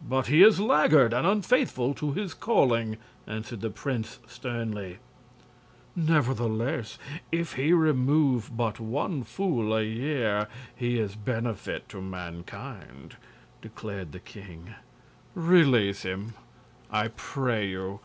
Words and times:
"But 0.00 0.28
he 0.28 0.42
is 0.42 0.58
laggard 0.58 1.12
and 1.12 1.26
unfaithful 1.26 1.92
to 1.92 2.12
his 2.12 2.32
calling!" 2.32 2.96
answered 3.26 3.60
the 3.60 3.68
prince, 3.68 4.18
sternly. 4.26 5.00
"Nevertheless, 5.94 6.96
if 7.30 7.52
he 7.56 7.74
remove 7.74 8.56
but 8.56 8.80
one 8.80 9.22
fool 9.22 9.76
a 9.76 9.82
year 9.82 10.48
he 10.74 10.98
is 10.98 11.14
a 11.14 11.18
benefit 11.18 11.90
to 11.90 12.00
mankind," 12.00 13.18
declared 13.60 14.12
the 14.12 14.18
king. 14.20 14.76
"Release 15.34 16.04
him, 16.04 16.32
I 16.90 17.08
pray 17.08 17.68
you!" 17.68 18.00